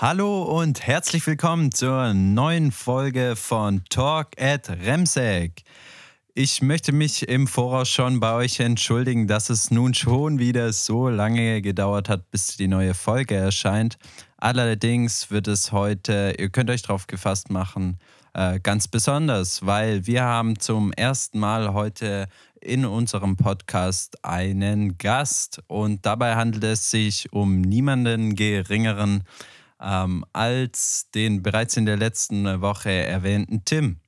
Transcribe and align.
Hallo 0.00 0.44
und 0.44 0.86
herzlich 0.86 1.26
willkommen 1.26 1.72
zur 1.72 2.14
neuen 2.14 2.70
Folge 2.70 3.34
von 3.34 3.82
Talk 3.90 4.40
at 4.40 4.70
Remsek. 4.70 5.64
Ich 6.34 6.62
möchte 6.62 6.92
mich 6.92 7.28
im 7.28 7.48
Voraus 7.48 7.88
schon 7.88 8.20
bei 8.20 8.32
euch 8.32 8.60
entschuldigen, 8.60 9.26
dass 9.26 9.50
es 9.50 9.72
nun 9.72 9.94
schon 9.94 10.38
wieder 10.38 10.72
so 10.72 11.08
lange 11.08 11.62
gedauert 11.62 12.08
hat, 12.08 12.30
bis 12.30 12.56
die 12.56 12.68
neue 12.68 12.94
Folge 12.94 13.34
erscheint. 13.34 13.98
Allerdings 14.36 15.32
wird 15.32 15.48
es 15.48 15.72
heute, 15.72 16.36
ihr 16.38 16.50
könnt 16.50 16.70
euch 16.70 16.82
darauf 16.82 17.08
gefasst 17.08 17.50
machen, 17.50 17.98
äh, 18.34 18.60
ganz 18.60 18.86
besonders, 18.86 19.66
weil 19.66 20.06
wir 20.06 20.22
haben 20.22 20.60
zum 20.60 20.92
ersten 20.92 21.40
Mal 21.40 21.72
heute 21.74 22.28
in 22.60 22.84
unserem 22.84 23.36
Podcast 23.36 24.24
einen 24.24 24.96
Gast 24.96 25.60
und 25.66 26.06
dabei 26.06 26.36
handelt 26.36 26.62
es 26.62 26.88
sich 26.88 27.32
um 27.32 27.62
niemanden 27.62 28.36
geringeren 28.36 29.24
ähm, 29.80 30.24
als 30.32 31.08
den 31.14 31.42
bereits 31.42 31.76
in 31.76 31.86
der 31.86 31.96
letzten 31.96 32.60
Woche 32.60 32.90
erwähnten 32.90 33.64
Tim. 33.64 34.00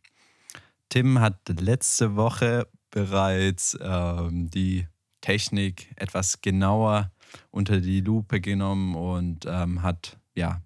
Tim 0.88 1.20
hat 1.20 1.48
letzte 1.48 2.16
Woche 2.16 2.66
bereits 2.91 3.78
ähm, 3.80 4.51
die 4.51 4.87
Technik 5.20 5.92
etwas 5.97 6.41
genauer 6.41 7.12
unter 7.51 7.80
die 7.80 8.01
Lupe 8.01 8.41
genommen 8.41 8.95
und 8.95 9.47
ähm, 9.47 9.83
hat 9.83 10.19
ja 10.34 10.62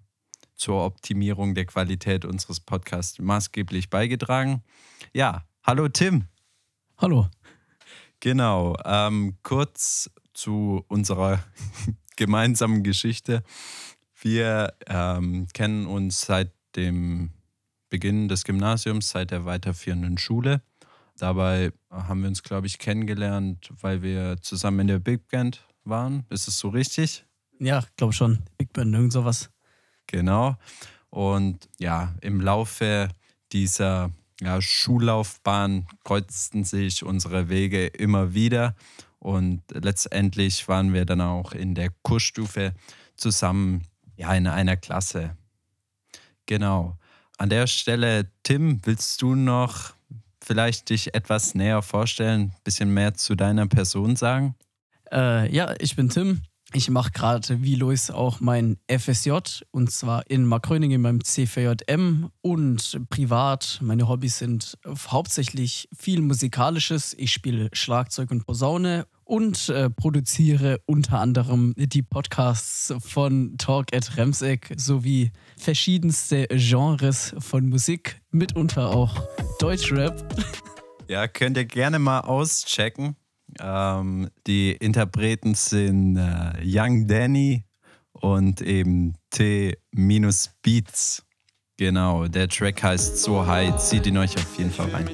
zur 0.55 0.85
Optimierung 0.85 1.53
der 1.53 1.65
Qualität 1.65 2.25
unseres 2.25 2.59
Podcasts 2.59 3.19
maßgeblich 3.19 3.89
beigetragen. 3.89 4.63
Ja, 5.13 5.45
hallo 5.63 5.87
Tim. 5.89 6.25
Hallo. 6.97 7.27
Genau, 8.21 8.75
ähm, 8.85 9.37
kurz 9.43 10.09
zu 10.33 10.83
unserer 10.87 11.43
gemeinsamen 12.15 12.83
Geschichte. 12.83 13.43
Wir 14.25 14.73
ähm, 14.87 15.45
kennen 15.53 15.85
uns 15.85 16.21
seit 16.21 16.51
dem 16.75 17.29
Beginn 17.91 18.27
des 18.27 18.43
Gymnasiums, 18.43 19.09
seit 19.09 19.29
der 19.29 19.45
weiterführenden 19.45 20.17
Schule. 20.17 20.63
Dabei 21.19 21.71
haben 21.91 22.21
wir 22.23 22.29
uns, 22.29 22.41
glaube 22.41 22.65
ich, 22.65 22.79
kennengelernt, 22.79 23.71
weil 23.81 24.01
wir 24.01 24.37
zusammen 24.41 24.79
in 24.79 24.87
der 24.87 24.97
Big 24.97 25.27
Band 25.27 25.63
waren. 25.83 26.25
Ist 26.31 26.47
es 26.47 26.57
so 26.57 26.69
richtig? 26.69 27.23
Ja, 27.59 27.83
glaube 27.97 28.13
schon. 28.13 28.39
Big 28.57 28.73
Band, 28.73 28.95
irgend 28.95 29.13
sowas. 29.13 29.51
Genau. 30.07 30.55
Und 31.11 31.69
ja, 31.77 32.15
im 32.21 32.41
Laufe 32.41 33.09
dieser 33.51 34.09
ja, 34.41 34.59
Schullaufbahn 34.59 35.85
kreuzten 36.03 36.63
sich 36.63 37.03
unsere 37.03 37.47
Wege 37.47 37.85
immer 37.85 38.33
wieder. 38.33 38.75
Und 39.19 39.61
letztendlich 39.69 40.67
waren 40.67 40.95
wir 40.95 41.05
dann 41.05 41.21
auch 41.21 41.51
in 41.51 41.75
der 41.75 41.91
Kursstufe 42.01 42.73
zusammen 43.15 43.83
ja, 44.17 44.33
in 44.33 44.47
einer 44.47 44.77
Klasse. 44.77 45.35
Genau. 46.45 46.97
An 47.37 47.49
der 47.49 47.67
Stelle, 47.67 48.31
Tim, 48.43 48.81
willst 48.85 49.21
du 49.21 49.35
noch 49.35 49.93
vielleicht 50.41 50.89
dich 50.89 51.13
etwas 51.13 51.55
näher 51.55 51.81
vorstellen, 51.81 52.41
ein 52.41 52.63
bisschen 52.63 52.93
mehr 52.93 53.15
zu 53.15 53.35
deiner 53.35 53.67
Person 53.67 54.15
sagen? 54.15 54.55
Äh, 55.11 55.53
ja, 55.53 55.73
ich 55.79 55.95
bin 55.95 56.09
Tim. 56.09 56.41
Ich 56.73 56.89
mache 56.89 57.11
gerade 57.11 57.61
wie 57.61 57.75
Luis 57.75 58.09
auch 58.11 58.41
mein 58.41 58.77
FSJ 58.89 59.31
und 59.71 59.91
zwar 59.91 60.29
in 60.29 60.45
Markgröningen 60.45 61.01
beim 61.01 61.23
CVJM 61.23 62.29
und 62.41 62.99
privat. 63.09 63.79
Meine 63.81 64.09
Hobbys 64.09 64.39
sind 64.39 64.77
hauptsächlich 64.85 65.87
viel 65.97 66.21
Musikalisches. 66.21 67.13
Ich 67.17 67.31
spiele 67.31 67.69
Schlagzeug 67.71 68.31
und 68.31 68.45
Posaune 68.45 69.05
und 69.25 69.69
äh, 69.69 69.89
produziere 69.89 70.79
unter 70.85 71.19
anderem 71.19 71.73
die 71.75 72.01
Podcasts 72.03 72.93
von 72.99 73.57
Talk 73.57 73.93
at 73.93 74.15
Remsek 74.17 74.73
sowie 74.77 75.31
verschiedenste 75.57 76.47
Genres 76.49 77.35
von 77.39 77.67
Musik, 77.67 78.21
mitunter 78.31 78.91
auch 78.91 79.21
Deutschrap. 79.59 80.23
Ja, 81.07 81.27
könnt 81.27 81.55
ihr 81.55 81.65
gerne 81.65 81.99
mal 81.99 82.21
auschecken. 82.21 83.15
Ähm, 83.59 84.29
die 84.47 84.71
Interpreten 84.71 85.53
sind 85.53 86.17
äh, 86.17 86.53
Young 86.63 87.07
Danny 87.07 87.63
und 88.11 88.61
eben 88.61 89.13
T-Beats. 89.29 91.23
Genau, 91.77 92.27
der 92.27 92.47
Track 92.47 92.81
heißt 92.81 93.21
So 93.21 93.45
High. 93.45 93.77
Zieht 93.77 94.07
ihn 94.07 94.17
euch 94.17 94.35
auf 94.35 94.57
jeden 94.57 94.71
Fall 94.71 94.89
rein. 94.89 95.09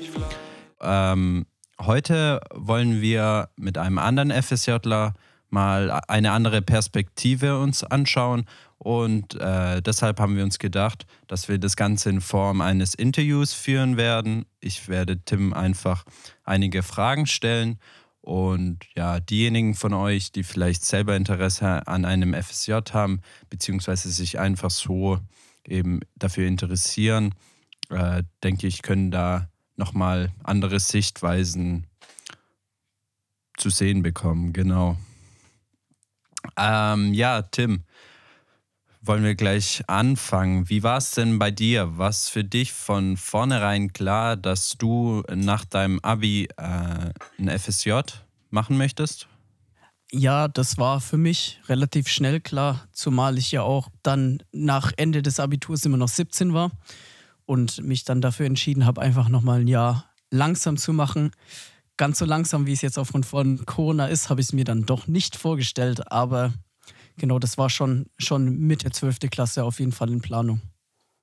Ähm, 0.79 1.45
Heute 1.83 2.41
wollen 2.53 3.01
wir 3.01 3.49
mit 3.55 3.79
einem 3.79 3.97
anderen 3.97 4.31
FSJler 4.31 5.15
mal 5.49 5.89
eine 6.07 6.31
andere 6.31 6.61
Perspektive 6.61 7.57
uns 7.59 7.83
anschauen 7.83 8.45
und 8.77 9.33
äh, 9.33 9.81
deshalb 9.81 10.19
haben 10.19 10.35
wir 10.35 10.43
uns 10.43 10.59
gedacht, 10.59 11.07
dass 11.25 11.49
wir 11.49 11.57
das 11.57 11.75
Ganze 11.75 12.11
in 12.11 12.21
Form 12.21 12.61
eines 12.61 12.93
Interviews 12.93 13.53
führen 13.53 13.97
werden. 13.97 14.45
Ich 14.59 14.89
werde 14.89 15.21
Tim 15.25 15.53
einfach 15.53 16.05
einige 16.43 16.83
Fragen 16.83 17.25
stellen 17.25 17.79
und 18.21 18.85
ja, 18.95 19.19
diejenigen 19.19 19.73
von 19.73 19.95
euch, 19.95 20.31
die 20.31 20.43
vielleicht 20.43 20.85
selber 20.85 21.15
Interesse 21.15 21.87
an 21.87 22.05
einem 22.05 22.35
FSJ 22.35 22.73
haben, 22.93 23.21
beziehungsweise 23.49 24.11
sich 24.11 24.37
einfach 24.37 24.69
so 24.69 25.17
eben 25.67 26.01
dafür 26.15 26.47
interessieren, 26.47 27.33
äh, 27.89 28.21
denke 28.43 28.67
ich, 28.67 28.83
können 28.83 29.09
da 29.09 29.50
nochmal 29.81 30.31
andere 30.43 30.79
Sichtweisen 30.79 31.87
zu 33.57 33.71
sehen 33.71 34.03
bekommen. 34.03 34.53
Genau. 34.53 34.95
Ähm, 36.55 37.15
ja, 37.15 37.41
Tim, 37.41 37.83
wollen 39.01 39.23
wir 39.23 39.33
gleich 39.33 39.83
anfangen. 39.87 40.69
Wie 40.69 40.83
war 40.83 40.97
es 40.97 41.11
denn 41.11 41.39
bei 41.39 41.49
dir? 41.49 41.97
War 41.97 42.09
es 42.09 42.29
für 42.29 42.43
dich 42.43 42.71
von 42.73 43.17
vornherein 43.17 43.91
klar, 43.91 44.37
dass 44.37 44.77
du 44.77 45.23
nach 45.33 45.65
deinem 45.65 45.99
Abi 46.03 46.47
äh, 46.57 47.11
ein 47.39 47.59
FSJ 47.59 48.01
machen 48.51 48.77
möchtest? 48.77 49.27
Ja, 50.11 50.47
das 50.47 50.77
war 50.77 51.01
für 51.01 51.17
mich 51.17 51.59
relativ 51.67 52.07
schnell 52.07 52.39
klar, 52.39 52.87
zumal 52.91 53.39
ich 53.39 53.51
ja 53.51 53.63
auch 53.63 53.89
dann 54.03 54.43
nach 54.51 54.91
Ende 54.97 55.23
des 55.23 55.39
Abiturs 55.39 55.85
immer 55.85 55.97
noch 55.97 56.09
17 56.09 56.53
war 56.53 56.69
und 57.51 57.83
mich 57.83 58.05
dann 58.05 58.21
dafür 58.21 58.45
entschieden 58.45 58.85
habe, 58.85 59.01
einfach 59.01 59.27
nochmal 59.27 59.59
ein 59.59 59.67
Jahr 59.67 60.05
langsam 60.29 60.77
zu 60.77 60.93
machen. 60.93 61.31
Ganz 61.97 62.17
so 62.17 62.23
langsam, 62.23 62.65
wie 62.65 62.71
es 62.71 62.81
jetzt 62.81 62.97
aufgrund 62.97 63.25
von 63.25 63.65
Corona 63.65 64.07
ist, 64.07 64.29
habe 64.29 64.39
ich 64.39 64.47
es 64.47 64.53
mir 64.53 64.63
dann 64.63 64.85
doch 64.85 65.07
nicht 65.07 65.35
vorgestellt. 65.35 66.09
Aber 66.13 66.53
genau, 67.17 67.39
das 67.39 67.57
war 67.57 67.69
schon, 67.69 68.05
schon 68.17 68.57
mit 68.57 68.85
der 68.85 68.91
12. 68.91 69.29
Klasse 69.29 69.65
auf 69.65 69.81
jeden 69.81 69.91
Fall 69.91 70.09
in 70.11 70.21
Planung. 70.21 70.61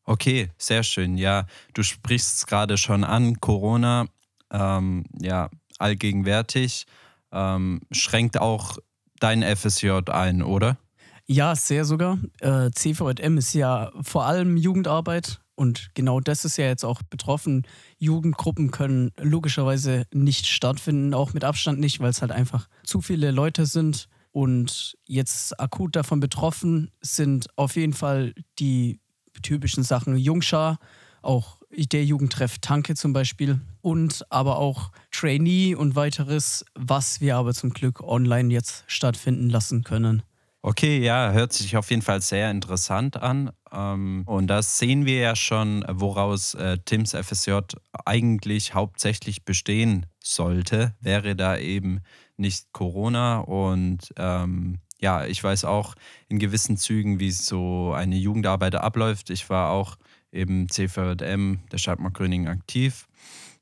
Okay, 0.05 0.51
sehr 0.59 0.83
schön. 0.83 1.17
Ja, 1.17 1.47
du 1.73 1.83
sprichst 1.83 2.37
es 2.37 2.47
gerade 2.47 2.77
schon 2.77 3.05
an. 3.05 3.41
Corona, 3.41 4.05
ähm, 4.51 5.07
ja, 5.19 5.49
allgegenwärtig, 5.79 6.85
ähm, 7.33 7.81
schränkt 7.91 8.39
auch 8.39 8.77
dein 9.19 9.43
FSJ 9.43 10.11
ein, 10.11 10.43
oder? 10.43 10.77
Ja, 11.25 11.57
sehr 11.57 11.87
sogar. 11.87 12.19
Äh, 12.41 12.71
CVM 12.71 13.39
ist 13.39 13.55
ja 13.55 13.93
vor 14.03 14.27
allem 14.27 14.59
Jugendarbeit 14.59 15.41
und 15.59 15.91
genau 15.95 16.21
das 16.21 16.45
ist 16.45 16.57
ja 16.57 16.67
jetzt 16.67 16.85
auch 16.85 17.03
betroffen. 17.03 17.67
Jugendgruppen 17.99 18.71
können 18.71 19.11
logischerweise 19.19 20.07
nicht 20.15 20.47
stattfinden, 20.47 21.15
auch 21.15 21.33
mit 21.33 21.43
Abstand 21.43 21.81
nicht, 21.81 21.99
weil 21.99 22.11
es 22.11 22.23
halt 22.23 22.31
einfach 22.31 22.69
zu 22.85 23.01
viele 23.01 23.33
Leute 23.33 23.67
sind. 23.67 24.09
Und 24.31 24.97
jetzt 25.05 25.59
akut 25.59 25.97
davon 25.97 26.21
betroffen 26.21 26.93
sind 27.01 27.49
auf 27.57 27.75
jeden 27.75 27.93
Fall 27.93 28.35
die 28.61 29.01
typischen 29.43 29.83
Sachen 29.83 30.17
Jungschar, 30.17 30.79
auch 31.23 31.59
der 31.73 32.05
Jugendtreff 32.05 32.61
Tanke 32.61 32.95
zum 32.95 33.13
Beispiel 33.13 33.61
und 33.81 34.31
aber 34.31 34.59
auch 34.59 34.93
Trainee 35.11 35.75
und 35.75 35.97
weiteres, 35.97 36.65
was 36.77 37.21
wir 37.21 37.35
aber 37.35 37.53
zum 37.53 37.71
Glück 37.71 38.01
online 38.01 38.55
jetzt 38.55 38.85
stattfinden 38.87 39.51
lassen 39.51 39.83
können. 39.83 40.23
Okay, 40.61 40.99
ja, 40.99 41.31
hört 41.31 41.53
sich 41.53 41.77
auf 41.77 41.89
jeden 41.91 42.03
Fall 42.03 42.21
sehr 42.21 42.51
interessant 42.51 43.17
an. 43.17 43.53
Ähm, 43.73 44.25
und 44.27 44.49
da 44.49 44.61
sehen 44.61 45.07
wir 45.07 45.21
ja 45.21 45.37
schon, 45.37 45.85
woraus 45.89 46.55
äh, 46.55 46.79
Tims 46.85 47.15
FSJ 47.15 47.59
eigentlich 48.05 48.75
hauptsächlich 48.75 49.45
bestehen 49.45 50.07
sollte, 50.23 50.97
wäre 51.01 51.37
da 51.37 51.57
eben 51.57 52.01
nicht 52.37 52.73
Corona. 52.73 53.39
Und 53.39 54.13
ähm, 54.17 54.81
ja, 55.01 55.27
ich 55.27 55.43
weiß 55.43 55.65
auch 55.65 55.95
in 56.29 56.41
gewissen 56.41 56.77
Zügen, 56.77 57.21
wie 57.21 57.31
so 57.31 57.93
eine 57.93 58.17
Jugendarbeit 58.17 58.75
abläuft. 58.75 59.31
Ich 59.31 59.49
war 59.51 59.71
auch 59.71 59.97
eben 60.33 60.69
CVM 60.69 61.61
der 61.71 61.79
Stadtmark 61.79 62.15
Gröningen 62.15 62.49
aktiv. 62.49 63.07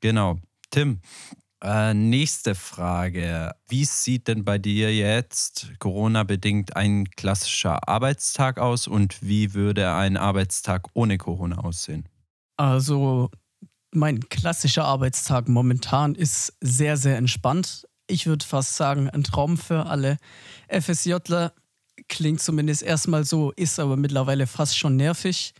Genau. 0.01 0.39
Tim, 0.71 0.99
äh, 1.63 1.93
nächste 1.93 2.55
Frage. 2.55 3.55
Wie 3.67 3.85
sieht 3.85 4.27
denn 4.27 4.45
bei 4.45 4.57
dir 4.57 4.93
jetzt 4.95 5.71
Corona-bedingt 5.79 6.75
ein 6.75 7.09
klassischer 7.11 7.87
Arbeitstag 7.87 8.59
aus 8.59 8.87
und 8.87 9.21
wie 9.21 9.53
würde 9.53 9.93
ein 9.93 10.17
Arbeitstag 10.17 10.87
ohne 10.93 11.17
Corona 11.17 11.59
aussehen? 11.59 12.07
Also, 12.57 13.29
mein 13.91 14.19
klassischer 14.29 14.85
Arbeitstag 14.85 15.47
momentan 15.47 16.15
ist 16.15 16.53
sehr, 16.61 16.97
sehr 16.97 17.17
entspannt. 17.17 17.87
Ich 18.07 18.25
würde 18.25 18.45
fast 18.45 18.75
sagen, 18.75 19.09
ein 19.09 19.23
Traum 19.23 19.57
für 19.57 19.85
alle 19.85 20.17
FSJler. 20.69 21.53
klingt 22.07 22.41
zumindest 22.41 22.83
erstmal 22.83 23.25
so, 23.25 23.51
ist 23.51 23.79
aber 23.79 23.97
mittlerweile 23.97 24.47
fast 24.47 24.77
schon 24.77 24.95
nervig. 24.95 25.53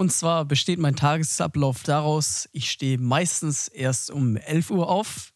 Und 0.00 0.10
zwar 0.10 0.46
besteht 0.46 0.78
mein 0.78 0.96
Tagesablauf 0.96 1.82
daraus, 1.82 2.48
ich 2.52 2.70
stehe 2.70 2.96
meistens 2.96 3.68
erst 3.68 4.10
um 4.10 4.38
11 4.38 4.70
Uhr 4.70 4.88
auf 4.88 5.34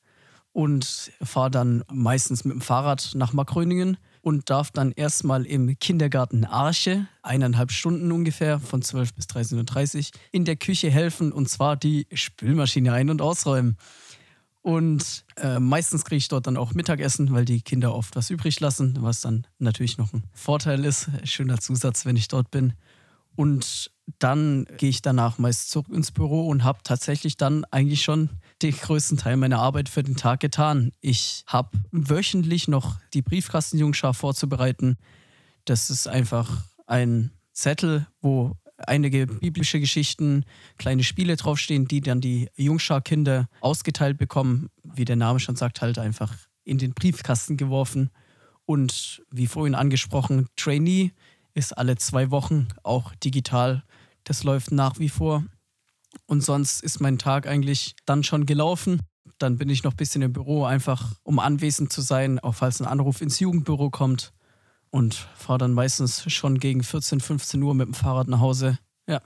und 0.53 1.13
fahre 1.23 1.51
dann 1.51 1.85
meistens 1.93 2.47
mit 2.47 2.55
dem 2.55 2.63
Fahrrad 2.63 3.11
nach 3.15 3.35
Markgröningen 3.35 3.99
und 4.23 4.49
darf 4.49 4.71
dann 4.71 4.93
erstmal 4.93 5.45
im 5.45 5.79
Kindergarten 5.79 6.47
Arche, 6.47 7.07
eineinhalb 7.23 7.73
Stunden 7.73 8.11
ungefähr, 8.11 8.59
von 8.59 8.81
12 8.81 9.13
bis 9.13 9.27
13.30 9.27 9.99
Uhr, 9.99 10.21
in 10.33 10.47
der 10.47 10.57
Küche 10.57 10.91
helfen 10.91 11.31
und 11.31 11.51
zwar 11.51 11.77
die 11.77 12.07
Spülmaschine 12.11 12.91
ein- 12.95 13.11
und 13.11 13.21
ausräumen. 13.21 13.77
Und 14.63 15.27
äh, 15.37 15.59
meistens 15.59 16.07
kriege 16.07 16.17
ich 16.17 16.29
dort 16.29 16.47
dann 16.47 16.57
auch 16.57 16.73
Mittagessen, 16.73 17.35
weil 17.35 17.45
die 17.45 17.61
Kinder 17.61 17.95
oft 17.95 18.17
was 18.17 18.31
übrig 18.31 18.61
lassen, 18.61 18.97
was 19.01 19.21
dann 19.21 19.47
natürlich 19.59 19.99
noch 19.99 20.15
ein 20.15 20.25
Vorteil 20.33 20.87
ist. 20.87 21.11
Schöner 21.25 21.61
Zusatz, 21.61 22.07
wenn 22.07 22.17
ich 22.17 22.29
dort 22.29 22.51
bin. 22.51 22.73
Und 23.37 23.91
dann 24.19 24.67
gehe 24.77 24.91
ich 24.91 25.03
danach 25.03 25.39
meist 25.39 25.71
zurück 25.71 25.89
ins 25.91 26.12
Büro 26.12 26.49
und 26.49 26.65
habe 26.65 26.81
tatsächlich 26.83 27.37
dann 27.37 27.65
eigentlich 27.71 28.03
schon 28.03 28.29
den 28.62 28.77
größten 28.77 29.19
Teil 29.19 29.37
meiner 29.37 29.61
Arbeit 29.61 29.89
für 29.89 30.03
den 30.03 30.17
Tag 30.17 30.41
getan. 30.41 30.93
Ich 31.01 31.45
habe 31.47 31.79
wöchentlich 31.91 32.69
noch 32.69 32.99
die 33.15 33.23
Briefkastenjungschar 33.23 34.15
vorzubereiten. 34.15 34.97
Das 35.65 35.91
ist 35.91 36.06
einfach 36.06 36.65
ein 36.87 37.31
Zettel, 37.53 38.06
wo 38.21 38.56
einige 38.77 39.27
biblische 39.27 39.81
Geschichten, 39.81 40.45
kleine 40.77 41.05
Spiele 41.05 41.37
draufstehen, 41.37 41.87
die 41.87 42.01
dann 42.01 42.21
die 42.21 42.51
Jungschar-Kinder 42.56 43.49
ausgeteilt 43.61 44.19
bekommen. 44.19 44.69
Wie 44.83 45.05
der 45.05 45.17
Name 45.17 45.41
schon 45.41 45.56
sagt, 45.56 45.81
halt 45.81 45.99
einfach 45.99 46.35
in 46.65 46.79
den 46.79 46.93
Briefkasten 46.93 47.56
geworfen. 47.56 48.11
Und 48.67 49.23
wie 49.31 49.47
vorhin 49.47 49.75
angesprochen, 49.75 50.49
Trainee 50.56 51.12
ist 51.55 51.77
alle 51.77 51.97
zwei 51.97 52.31
Wochen 52.31 52.69
auch 52.83 53.15
digital. 53.17 53.85
Das 54.25 54.45
läuft 54.45 54.73
nach 54.73 54.99
wie 54.99 55.09
vor. 55.09 55.45
Und 56.27 56.43
sonst 56.43 56.83
ist 56.83 57.01
mein 57.01 57.19
Tag 57.19 57.47
eigentlich 57.47 57.97
dann 58.05 58.23
schon 58.23 58.47
gelaufen. 58.47 59.01
Dann 59.39 59.59
bin 59.59 59.69
ich 59.69 59.83
noch 59.83 59.93
ein 59.93 59.97
bisschen 59.97 60.23
im 60.23 60.33
Büro, 60.33 60.65
einfach 60.65 61.12
um 61.23 61.39
anwesend 61.39 61.93
zu 61.93 62.03
sein, 62.03 62.39
auch 62.39 62.55
falls 62.55 62.81
ein 62.81 62.87
Anruf 62.87 63.21
ins 63.21 63.41
Jugendbüro 63.41 63.91
kommt. 63.91 64.33
Und 64.91 65.15
fahre 65.35 65.59
dann 65.59 65.73
meistens 65.73 66.31
schon 66.33 66.59
gegen 66.59 66.85
14, 66.85 67.21
15 67.21 67.62
Uhr 67.62 67.75
mit 67.75 67.87
dem 67.87 67.95
Fahrrad 67.95 68.29
nach 68.29 68.41
Hause. 68.41 68.79
Ja. 69.09 69.21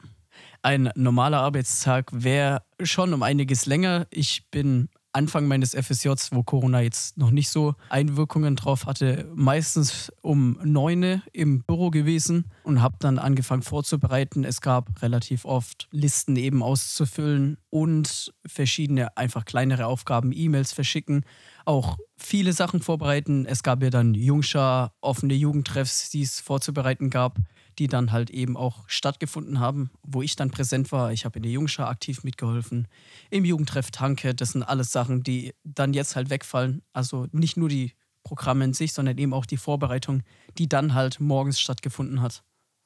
Ein 0.62 0.90
normaler 0.94 1.40
Arbeitstag 1.40 2.10
wäre 2.12 2.62
schon 2.82 3.12
um 3.12 3.22
einiges 3.22 3.66
länger. 3.66 4.06
Ich 4.10 4.48
bin 4.50 4.88
Anfang 5.12 5.46
meines 5.46 5.74
FSJs, 5.74 6.32
wo 6.32 6.42
Corona 6.42 6.80
jetzt 6.80 7.16
noch 7.16 7.30
nicht 7.30 7.48
so 7.48 7.74
Einwirkungen 7.88 8.56
drauf 8.56 8.86
hatte, 8.86 9.30
meistens 9.34 10.12
um 10.20 10.58
neun 10.62 11.22
im 11.32 11.62
Büro 11.62 11.90
gewesen 11.90 12.44
und 12.62 12.82
habe 12.82 12.96
dann 13.00 13.18
angefangen 13.18 13.62
vorzubereiten. 13.62 14.44
Es 14.44 14.60
gab 14.60 15.02
relativ 15.02 15.44
oft 15.44 15.88
Listen 15.90 16.36
eben 16.36 16.62
auszufüllen 16.62 17.56
und 17.70 18.34
verschiedene 18.46 19.16
einfach 19.16 19.44
kleinere 19.44 19.86
Aufgaben, 19.86 20.32
E-Mails 20.32 20.72
verschicken, 20.72 21.24
auch 21.64 21.96
viele 22.16 22.52
Sachen 22.52 22.80
vorbereiten. 22.80 23.46
Es 23.46 23.62
gab 23.62 23.82
ja 23.82 23.90
dann 23.90 24.14
Jungschar, 24.14 24.92
offene 25.00 25.34
Jugendtreffs, 25.34 26.10
die 26.10 26.22
es 26.22 26.40
vorzubereiten 26.40 27.10
gab 27.10 27.38
die 27.78 27.86
dann 27.86 28.12
halt 28.12 28.30
eben 28.30 28.56
auch 28.56 28.88
stattgefunden 28.88 29.60
haben, 29.60 29.90
wo 30.02 30.22
ich 30.22 30.36
dann 30.36 30.50
präsent 30.50 30.90
war. 30.92 31.12
Ich 31.12 31.24
habe 31.24 31.38
in 31.38 31.42
der 31.42 31.52
Jungschar 31.52 31.88
aktiv 31.88 32.24
mitgeholfen, 32.24 32.88
im 33.30 33.44
Jugendtreff 33.44 33.90
Tanke. 33.90 34.34
Das 34.34 34.52
sind 34.52 34.62
alles 34.62 34.92
Sachen, 34.92 35.22
die 35.22 35.54
dann 35.64 35.92
jetzt 35.92 36.16
halt 36.16 36.30
wegfallen. 36.30 36.82
Also 36.92 37.26
nicht 37.32 37.56
nur 37.56 37.68
die 37.68 37.92
Programme 38.24 38.64
in 38.64 38.74
sich, 38.74 38.92
sondern 38.92 39.16
eben 39.18 39.32
auch 39.32 39.46
die 39.46 39.56
Vorbereitung, 39.56 40.22
die 40.58 40.68
dann 40.68 40.94
halt 40.94 41.20
morgens 41.20 41.60
stattgefunden 41.60 42.20
hat. 42.20 42.42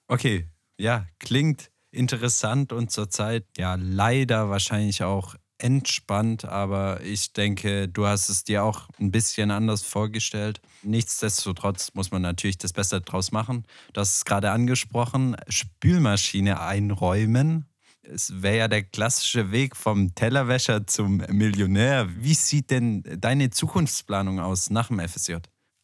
Okay, 0.08 0.48
ja, 0.78 1.06
klingt 1.18 1.70
interessant 1.90 2.72
und 2.72 2.90
zurzeit 2.90 3.46
ja 3.56 3.74
leider 3.74 4.50
wahrscheinlich 4.50 5.02
auch 5.02 5.34
entspannt, 5.62 6.44
aber 6.44 7.00
ich 7.02 7.32
denke, 7.32 7.88
du 7.88 8.06
hast 8.06 8.28
es 8.28 8.44
dir 8.44 8.64
auch 8.64 8.88
ein 9.00 9.12
bisschen 9.12 9.50
anders 9.50 9.82
vorgestellt. 9.82 10.60
Nichtsdestotrotz 10.82 11.94
muss 11.94 12.10
man 12.10 12.22
natürlich 12.22 12.58
das 12.58 12.72
Beste 12.72 13.00
draus 13.00 13.32
machen. 13.32 13.64
Du 13.92 14.00
hast 14.00 14.16
es 14.16 14.24
gerade 14.24 14.50
angesprochen, 14.50 15.36
Spülmaschine 15.48 16.60
einräumen. 16.60 17.66
Es 18.02 18.42
wäre 18.42 18.58
ja 18.58 18.68
der 18.68 18.82
klassische 18.82 19.52
Weg 19.52 19.76
vom 19.76 20.14
Tellerwäscher 20.14 20.86
zum 20.86 21.18
Millionär. 21.28 22.08
Wie 22.16 22.34
sieht 22.34 22.70
denn 22.70 23.04
deine 23.18 23.50
Zukunftsplanung 23.50 24.40
aus 24.40 24.70
nach 24.70 24.88
dem 24.88 24.98
FSJ? 24.98 25.36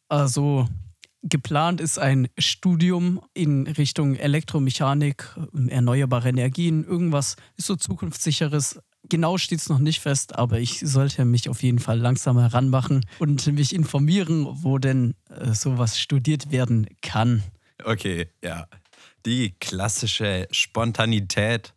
Also 0.09 0.67
geplant 1.21 1.79
ist 1.79 1.97
ein 1.97 2.27
Studium 2.37 3.21
in 3.33 3.67
Richtung 3.67 4.15
Elektromechanik, 4.15 5.37
erneuerbare 5.67 6.29
Energien, 6.29 6.83
irgendwas 6.83 7.37
so 7.55 7.75
zukunftssicheres 7.75 8.79
Genau 9.09 9.37
steht 9.37 9.59
es 9.59 9.69
noch 9.69 9.79
nicht 9.79 9.99
fest, 9.99 10.35
aber 10.35 10.59
ich 10.59 10.79
sollte 10.79 11.25
mich 11.25 11.49
auf 11.49 11.63
jeden 11.63 11.79
Fall 11.79 11.99
langsam 11.99 12.37
heranmachen 12.37 13.05
und 13.17 13.45
mich 13.47 13.73
informieren, 13.73 14.47
wo 14.49 14.77
denn 14.77 15.15
äh, 15.29 15.53
sowas 15.53 15.99
studiert 15.99 16.51
werden 16.51 16.87
kann. 17.01 17.43
Okay, 17.83 18.27
ja. 18.43 18.67
Die 19.25 19.51
klassische 19.59 20.47
Spontanität 20.51 21.73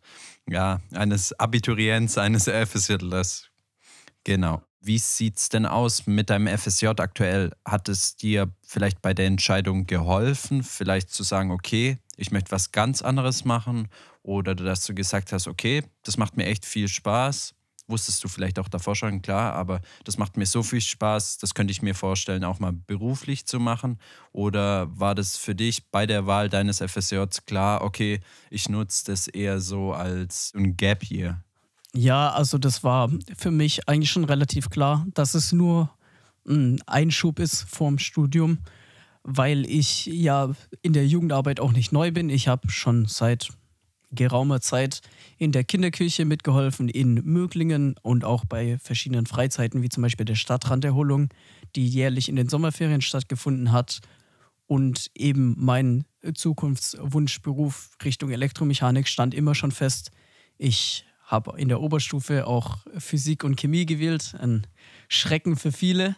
ja, 0.49 0.81
eines 0.93 1.37
Abiturients, 1.39 2.17
eines 2.17 2.45
FSJlers. 2.47 3.49
Genau. 4.23 4.61
Wie 4.81 4.97
sieht 4.97 5.37
es 5.37 5.49
denn 5.49 5.65
aus 5.65 6.07
mit 6.07 6.29
deinem 6.29 6.57
FSJ 6.57 6.87
aktuell? 6.87 7.51
Hat 7.63 7.87
es 7.87 8.17
dir 8.17 8.53
vielleicht 8.67 9.01
bei 9.01 9.13
der 9.13 9.27
Entscheidung 9.27 9.87
geholfen, 9.87 10.61
vielleicht 10.63 11.09
zu 11.09 11.23
sagen, 11.23 11.51
okay, 11.51 11.97
ich 12.17 12.31
möchte 12.31 12.51
was 12.51 12.71
ganz 12.71 13.01
anderes 13.01 13.45
machen? 13.45 13.89
Oder 14.21 14.55
dass 14.55 14.85
du 14.85 14.93
gesagt 14.93 15.31
hast, 15.31 15.47
okay, 15.47 15.83
das 16.03 16.17
macht 16.17 16.37
mir 16.37 16.45
echt 16.45 16.65
viel 16.65 16.87
Spaß. 16.87 17.53
Wusstest 17.87 18.23
du 18.23 18.29
vielleicht 18.29 18.59
auch 18.59 18.69
davor 18.69 18.95
schon, 18.95 19.21
klar, 19.21 19.53
aber 19.53 19.81
das 20.05 20.17
macht 20.17 20.37
mir 20.37 20.45
so 20.45 20.63
viel 20.63 20.79
Spaß, 20.79 21.37
das 21.39 21.53
könnte 21.53 21.71
ich 21.71 21.81
mir 21.81 21.93
vorstellen, 21.93 22.45
auch 22.45 22.59
mal 22.59 22.71
beruflich 22.71 23.45
zu 23.45 23.59
machen. 23.59 23.99
Oder 24.31 24.87
war 24.97 25.15
das 25.15 25.35
für 25.35 25.53
dich 25.53 25.89
bei 25.91 26.05
der 26.05 26.25
Wahl 26.25 26.47
deines 26.47 26.79
FSJs 26.79 27.45
klar, 27.45 27.81
okay, 27.81 28.21
ich 28.49 28.69
nutze 28.69 29.11
das 29.11 29.27
eher 29.27 29.59
so 29.59 29.91
als 29.91 30.53
ein 30.55 30.77
Gap 30.77 31.03
hier? 31.03 31.43
Ja, 31.93 32.31
also 32.31 32.57
das 32.57 32.83
war 32.85 33.11
für 33.37 33.51
mich 33.51 33.87
eigentlich 33.89 34.11
schon 34.11 34.23
relativ 34.23 34.69
klar, 34.69 35.05
dass 35.13 35.35
es 35.35 35.51
nur 35.51 35.91
ein 36.47 36.81
Einschub 36.87 37.39
ist 37.39 37.63
vorm 37.69 37.99
Studium, 37.99 38.59
weil 39.23 39.65
ich 39.65 40.05
ja 40.05 40.53
in 40.81 40.93
der 40.93 41.07
Jugendarbeit 41.07 41.59
auch 41.59 41.71
nicht 41.71 41.91
neu 41.91 42.11
bin. 42.11 42.29
Ich 42.29 42.47
habe 42.47 42.69
schon 42.69 43.05
seit 43.05 43.49
geraumer 44.11 44.61
Zeit 44.61 45.01
in 45.37 45.51
der 45.51 45.63
Kinderkirche 45.63 46.25
mitgeholfen, 46.25 46.89
in 46.89 47.15
Möglingen 47.23 47.95
und 48.01 48.23
auch 48.23 48.45
bei 48.45 48.77
verschiedenen 48.77 49.25
Freizeiten, 49.25 49.81
wie 49.81 49.89
zum 49.89 50.03
Beispiel 50.03 50.25
der 50.25 50.35
Stadtranderholung, 50.35 51.29
die 51.75 51.87
jährlich 51.87 52.29
in 52.29 52.35
den 52.35 52.49
Sommerferien 52.49 53.01
stattgefunden 53.01 53.71
hat. 53.71 54.01
Und 54.67 55.11
eben 55.15 55.55
mein 55.57 56.05
Zukunftswunschberuf 56.33 57.91
Richtung 58.03 58.29
Elektromechanik 58.31 59.07
stand 59.07 59.33
immer 59.33 59.55
schon 59.55 59.71
fest. 59.71 60.11
Ich 60.57 61.05
habe 61.25 61.59
in 61.59 61.67
der 61.67 61.81
Oberstufe 61.81 62.47
auch 62.47 62.77
Physik 62.97 63.43
und 63.43 63.59
Chemie 63.59 63.85
gewählt. 63.85 64.35
Ein 64.39 64.67
Schrecken 65.07 65.55
für 65.55 65.71
viele. 65.71 66.15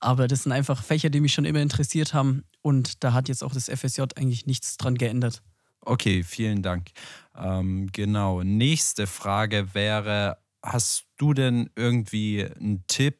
Aber 0.00 0.28
das 0.28 0.44
sind 0.44 0.52
einfach 0.52 0.82
Fächer, 0.82 1.10
die 1.10 1.20
mich 1.20 1.34
schon 1.34 1.44
immer 1.44 1.60
interessiert 1.60 2.14
haben. 2.14 2.44
Und 2.62 3.04
da 3.04 3.12
hat 3.12 3.28
jetzt 3.28 3.44
auch 3.44 3.52
das 3.52 3.68
FSJ 3.68 4.02
eigentlich 4.16 4.46
nichts 4.46 4.78
dran 4.78 4.96
geändert. 4.96 5.42
Okay, 5.82 6.22
vielen 6.22 6.62
Dank. 6.62 6.90
Ähm, 7.36 7.88
genau. 7.92 8.42
Nächste 8.42 9.06
Frage 9.06 9.74
wäre: 9.74 10.38
Hast 10.62 11.06
du 11.16 11.34
denn 11.34 11.70
irgendwie 11.76 12.44
einen 12.44 12.84
Tipp 12.86 13.18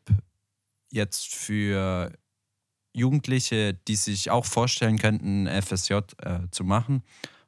jetzt 0.90 1.34
für 1.34 2.12
Jugendliche, 2.92 3.74
die 3.74 3.96
sich 3.96 4.30
auch 4.30 4.44
vorstellen 4.44 4.98
könnten, 4.98 5.46
FSJ 5.46 5.94
äh, 6.18 6.40
zu 6.50 6.64
machen? 6.64 7.02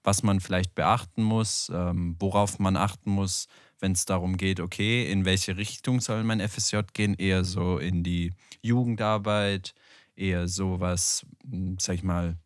Was 0.04 0.22
man 0.22 0.40
vielleicht 0.40 0.74
beachten 0.74 1.22
muss, 1.22 1.70
ähm, 1.72 2.16
worauf 2.18 2.58
man 2.58 2.76
achten 2.76 3.10
muss, 3.10 3.46
wenn 3.82 3.92
es 3.92 4.06
darum 4.06 4.36
geht, 4.36 4.60
okay, 4.60 5.10
in 5.10 5.24
welche 5.24 5.56
Richtung 5.56 6.00
soll 6.00 6.22
mein 6.24 6.40
FSJ 6.40 6.78
gehen? 6.94 7.14
Eher 7.14 7.44
so 7.44 7.78
in 7.78 8.02
die 8.02 8.32
Jugendarbeit, 8.62 9.74
eher 10.14 10.48
sowas, 10.48 11.26
hm, 11.50 11.76
sag 11.78 11.96
ich 11.96 12.02
mal, 12.02 12.36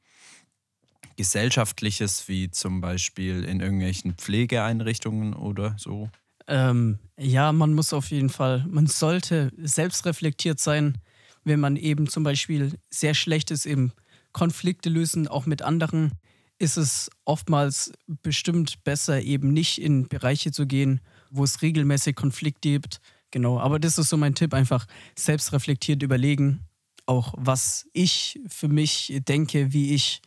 Gesellschaftliches, 1.17 2.29
wie 2.29 2.51
zum 2.51 2.81
Beispiel 2.81 3.45
in 3.45 3.61
irgendwelchen 3.61 4.15
Pflegeeinrichtungen 4.15 5.35
oder 5.35 5.77
so? 5.79 6.11
Ähm, 6.47 6.99
ja, 7.19 7.53
man 7.53 7.75
muss 7.75 7.93
auf 7.93 8.11
jeden 8.11 8.29
Fall, 8.29 8.65
man 8.69 8.87
sollte 8.87 9.51
selbstreflektiert 9.57 10.61
sein, 10.61 10.99
wenn 11.45 11.61
man 11.61 11.77
eben 11.77 12.09
zum 12.09 12.23
Beispiel 12.23 12.79
sehr 12.91 13.15
schlecht 13.15 13.51
ist 13.51 13.67
im 13.67 13.93
Konflikte 14.33 14.91
lösen, 14.91 15.29
auch 15.29 15.47
mit 15.47 15.63
anderen, 15.63 16.13
ist 16.59 16.77
es 16.77 17.11
oftmals 17.25 17.93
bestimmt 18.23 18.83
besser, 18.85 19.23
eben 19.23 19.53
nicht 19.53 19.81
in 19.81 20.09
Bereiche 20.09 20.53
zu 20.53 20.67
gehen, 20.67 21.01
wo 21.31 21.45
es 21.45 21.63
regelmäßig 21.63 22.17
Konflikte 22.17 22.71
gibt. 22.71 23.01
Genau, 23.31 23.59
aber 23.59 23.79
das 23.79 23.99
ist 23.99 24.09
so 24.09 24.17
mein 24.17 24.35
Tipp, 24.35 24.55
einfach 24.55 24.87
selbstreflektiert 25.17 26.03
überlegen, 26.03 26.61
auch 27.07 27.35
was 27.37 27.87
ich 27.93 28.41
für 28.49 28.69
mich 28.69 29.21
denke, 29.29 29.73
wie 29.73 29.95
ich 29.95 30.23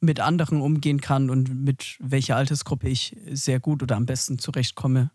mit 0.00 0.20
anderen 0.20 0.60
umgehen 0.60 1.00
kann 1.00 1.30
und 1.30 1.64
mit 1.64 1.96
welcher 1.98 2.36
Altersgruppe 2.36 2.88
ich 2.88 3.16
sehr 3.30 3.60
gut 3.60 3.82
oder 3.82 3.96
am 3.96 4.06
besten 4.06 4.38
zurechtkomme. 4.38 5.10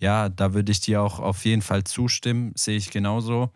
Ja, 0.00 0.28
da 0.28 0.54
würde 0.54 0.72
ich 0.72 0.80
dir 0.80 1.02
auch 1.02 1.20
auf 1.20 1.44
jeden 1.44 1.62
Fall 1.62 1.84
zustimmen, 1.84 2.52
sehe 2.56 2.76
ich 2.76 2.90
genauso. 2.90 3.50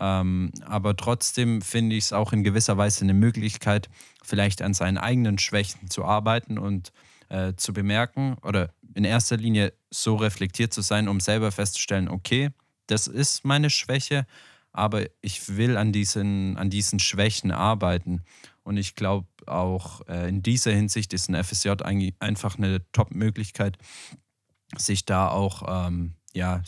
Ähm, 0.00 0.50
aber 0.64 0.96
trotzdem 0.96 1.60
finde 1.60 1.94
ich 1.94 2.04
es 2.04 2.12
auch 2.12 2.32
in 2.32 2.42
gewisser 2.42 2.78
Weise 2.78 3.04
eine 3.04 3.14
Möglichkeit, 3.14 3.90
vielleicht 4.24 4.62
an 4.62 4.72
seinen 4.74 4.98
eigenen 4.98 5.38
Schwächen 5.38 5.90
zu 5.90 6.04
arbeiten 6.04 6.58
und 6.58 6.92
äh, 7.28 7.52
zu 7.54 7.72
bemerken 7.72 8.36
oder 8.42 8.72
in 8.94 9.04
erster 9.04 9.36
Linie 9.36 9.72
so 9.90 10.16
reflektiert 10.16 10.72
zu 10.72 10.80
sein, 10.80 11.06
um 11.06 11.20
selber 11.20 11.52
festzustellen, 11.52 12.08
okay, 12.08 12.50
das 12.86 13.06
ist 13.06 13.44
meine 13.44 13.70
Schwäche, 13.70 14.26
aber 14.72 15.04
ich 15.20 15.56
will 15.56 15.76
an 15.76 15.92
diesen, 15.92 16.56
an 16.56 16.70
diesen 16.70 16.98
Schwächen 16.98 17.52
arbeiten. 17.52 18.22
Und 18.62 18.78
ich 18.78 18.94
glaube 18.94 19.28
auch 19.46 20.06
äh, 20.08 20.28
in 20.28 20.42
dieser 20.42 20.72
Hinsicht 20.72 21.12
ist 21.12 21.28
ein 21.28 21.44
FSJ 21.44 21.70
einfach 22.18 22.56
eine 22.56 22.80
Top-Möglichkeit, 22.92 23.78
sich 24.76 25.04
da 25.04 25.28
auch 25.28 25.88
ähm, 25.88 26.14
ja, 26.32 26.62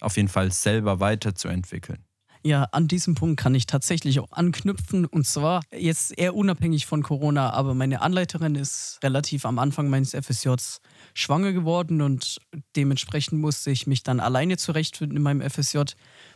auf 0.00 0.16
jeden 0.16 0.28
Fall 0.28 0.50
selber 0.50 1.00
weiterzuentwickeln. 1.00 2.04
Ja, 2.44 2.64
an 2.72 2.88
diesem 2.88 3.14
Punkt 3.14 3.38
kann 3.38 3.54
ich 3.54 3.66
tatsächlich 3.66 4.18
auch 4.18 4.32
anknüpfen. 4.32 5.06
Und 5.06 5.26
zwar 5.26 5.62
jetzt 5.72 6.18
eher 6.18 6.34
unabhängig 6.34 6.86
von 6.86 7.02
Corona, 7.02 7.50
aber 7.50 7.74
meine 7.74 8.02
Anleiterin 8.02 8.56
ist 8.56 8.98
relativ 9.02 9.46
am 9.46 9.60
Anfang 9.60 9.88
meines 9.88 10.12
FSJs 10.12 10.80
schwanger 11.14 11.52
geworden 11.52 12.00
und 12.00 12.38
dementsprechend 12.74 13.40
musste 13.40 13.70
ich 13.70 13.86
mich 13.86 14.02
dann 14.02 14.18
alleine 14.18 14.56
zurechtfinden 14.56 15.16
in 15.16 15.22
meinem 15.22 15.48
FSJ, 15.48 15.82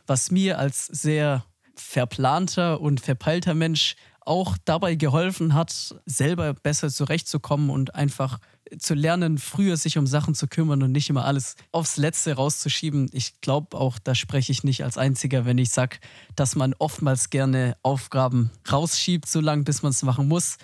was 0.06 0.30
mir 0.30 0.58
als 0.58 0.86
sehr 0.86 1.44
verplanter 1.75 2.80
und 2.80 3.00
verpeilter 3.00 3.54
Mensch 3.54 3.96
auch 4.26 4.56
dabei 4.64 4.95
geholfen 4.95 5.54
hat, 5.54 5.95
selber 6.04 6.54
besser 6.54 6.90
zurechtzukommen 6.90 7.71
und 7.71 7.95
einfach 7.95 8.38
zu 8.78 8.95
lernen, 8.95 9.38
früher 9.38 9.76
sich 9.76 9.97
um 9.97 10.06
Sachen 10.06 10.35
zu 10.35 10.49
kümmern 10.49 10.83
und 10.83 10.92
nicht 10.92 11.09
immer 11.09 11.25
alles 11.25 11.54
aufs 11.73 11.97
Letzte 11.97 12.35
rauszuschieben. 12.35 13.09
Ich 13.12 13.40
glaube 13.40 13.76
auch, 13.76 13.99
da 13.99 14.14
spreche 14.14 14.50
ich 14.52 14.64
nicht 14.64 14.83
als 14.83 14.99
Einziger, 14.99 15.45
wenn 15.45 15.59
ich 15.59 15.71
sage, 15.71 15.99
dass 16.35 16.56
man 16.56 16.75
oftmals 16.78 17.30
gerne 17.30 17.76
Aufgaben 17.83 18.50
rausschiebt, 18.71 19.28
so 19.28 19.40
lange 19.40 19.62
bis 19.62 19.83
man 19.83 19.90
es 19.90 20.02
machen 20.02 20.26
muss. 20.26 20.59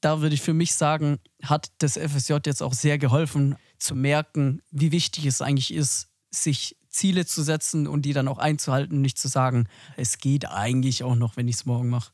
Da 0.00 0.20
würde 0.20 0.34
ich 0.34 0.42
für 0.42 0.54
mich 0.54 0.74
sagen, 0.74 1.18
hat 1.42 1.70
das 1.78 1.96
FSJ 1.96 2.34
jetzt 2.44 2.62
auch 2.62 2.74
sehr 2.74 2.98
geholfen, 2.98 3.56
zu 3.78 3.94
merken, 3.94 4.60
wie 4.70 4.92
wichtig 4.92 5.26
es 5.26 5.40
eigentlich 5.40 5.72
ist, 5.72 6.08
sich 6.30 6.76
Ziele 6.88 7.26
zu 7.26 7.42
setzen 7.42 7.86
und 7.86 8.02
die 8.02 8.12
dann 8.12 8.28
auch 8.28 8.38
einzuhalten, 8.38 9.00
nicht 9.00 9.18
zu 9.18 9.28
sagen, 9.28 9.68
es 9.96 10.18
geht 10.18 10.48
eigentlich 10.48 11.04
auch 11.04 11.14
noch, 11.14 11.36
wenn 11.36 11.48
ich 11.48 11.56
es 11.56 11.66
morgen 11.66 11.88
mache. 11.88 12.12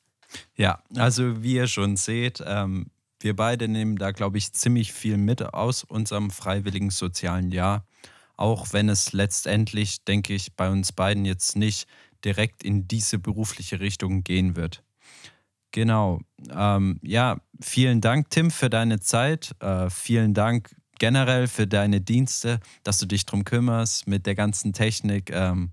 Ja, 0.56 0.82
also 0.96 1.42
wie 1.42 1.54
ihr 1.54 1.66
schon 1.66 1.96
seht, 1.96 2.42
ähm, 2.46 2.86
wir 3.20 3.36
beide 3.36 3.68
nehmen 3.68 3.96
da, 3.96 4.10
glaube 4.10 4.38
ich, 4.38 4.52
ziemlich 4.52 4.92
viel 4.92 5.16
mit 5.16 5.42
aus 5.54 5.84
unserem 5.84 6.30
freiwilligen 6.30 6.90
sozialen 6.90 7.52
Jahr. 7.52 7.86
Auch 8.36 8.72
wenn 8.72 8.88
es 8.88 9.12
letztendlich, 9.12 10.04
denke 10.04 10.34
ich, 10.34 10.56
bei 10.56 10.70
uns 10.70 10.92
beiden 10.92 11.24
jetzt 11.24 11.56
nicht 11.56 11.86
direkt 12.24 12.64
in 12.64 12.88
diese 12.88 13.18
berufliche 13.18 13.80
Richtung 13.80 14.24
gehen 14.24 14.56
wird. 14.56 14.82
Genau. 15.70 16.20
Ähm, 16.50 16.98
ja, 17.02 17.40
vielen 17.60 18.00
Dank, 18.00 18.30
Tim, 18.30 18.50
für 18.50 18.68
deine 18.68 19.00
Zeit. 19.00 19.52
Äh, 19.60 19.88
vielen 19.88 20.34
Dank 20.34 20.74
generell 20.98 21.48
für 21.48 21.66
deine 21.66 22.00
Dienste, 22.00 22.60
dass 22.84 22.98
du 22.98 23.06
dich 23.06 23.26
darum 23.26 23.44
kümmerst 23.44 24.06
mit 24.06 24.26
der 24.26 24.34
ganzen 24.34 24.72
Technik. 24.72 25.30
Ähm, 25.30 25.72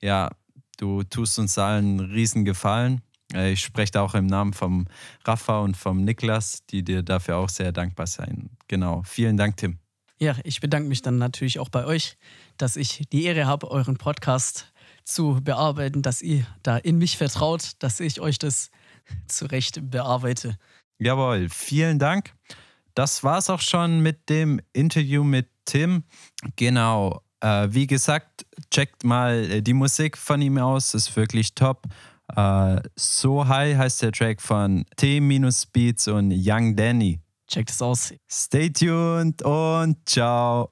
ja, 0.00 0.30
du 0.76 1.02
tust 1.02 1.38
uns 1.38 1.58
allen 1.58 2.00
einen 2.00 2.12
riesen 2.12 2.44
Gefallen. 2.44 3.00
Äh, 3.32 3.52
ich 3.52 3.60
spreche 3.60 3.92
da 3.92 4.02
auch 4.02 4.14
im 4.14 4.26
Namen 4.26 4.52
vom 4.52 4.86
Rafa 5.24 5.60
und 5.60 5.76
vom 5.76 6.04
Niklas, 6.04 6.64
die 6.66 6.82
dir 6.82 7.02
dafür 7.02 7.36
auch 7.36 7.48
sehr 7.48 7.72
dankbar 7.72 8.06
sein. 8.06 8.50
Genau. 8.68 9.02
Vielen 9.04 9.36
Dank, 9.36 9.56
Tim. 9.56 9.78
Ja, 10.20 10.34
ich 10.42 10.60
bedanke 10.60 10.88
mich 10.88 11.02
dann 11.02 11.18
natürlich 11.18 11.60
auch 11.60 11.68
bei 11.68 11.84
euch, 11.84 12.16
dass 12.56 12.76
ich 12.76 13.06
die 13.12 13.24
Ehre 13.24 13.46
habe, 13.46 13.70
euren 13.70 13.96
Podcast 13.96 14.72
zu 15.04 15.40
bearbeiten, 15.42 16.02
dass 16.02 16.22
ihr 16.22 16.44
da 16.62 16.76
in 16.76 16.98
mich 16.98 17.16
vertraut, 17.16 17.72
dass 17.78 18.00
ich 18.00 18.20
euch 18.20 18.38
das 18.38 18.70
zurecht 19.26 19.90
bearbeite. 19.90 20.58
Jawohl, 20.98 21.48
vielen 21.48 21.98
Dank. 21.98 22.34
Das 22.94 23.22
war 23.22 23.38
es 23.38 23.48
auch 23.48 23.60
schon 23.60 24.00
mit 24.00 24.28
dem 24.28 24.60
Interview 24.72 25.22
mit 25.22 25.48
Tim. 25.64 26.02
Genau. 26.56 27.22
Äh, 27.40 27.68
wie 27.70 27.86
gesagt, 27.86 28.44
checkt 28.72 29.04
mal 29.04 29.48
äh, 29.50 29.62
die 29.62 29.74
Musik 29.74 30.18
von 30.18 30.42
ihm 30.42 30.58
aus, 30.58 30.94
ist 30.94 31.14
wirklich 31.14 31.54
top. 31.54 31.84
Uh, 32.36 32.80
so 32.96 33.48
High 33.48 33.76
heißt 33.76 34.02
der 34.02 34.12
Track 34.12 34.42
von 34.42 34.84
T-Beats 34.96 36.08
und 36.08 36.32
Young 36.34 36.76
Danny. 36.76 37.20
Checkt 37.46 37.70
es 37.70 37.80
aus. 37.80 38.12
Stay 38.30 38.68
tuned 38.68 39.40
und 39.42 39.96
ciao. 40.06 40.66